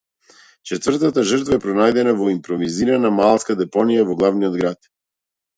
Четвртата 0.69 1.25
жртва 1.31 1.59
е 1.59 1.59
пронајдена 1.65 2.15
во 2.21 2.31
импровизирана 2.37 3.13
маалска 3.21 3.57
депонија 3.63 4.07
во 4.11 4.21
главниот 4.23 4.61
град. 4.65 4.95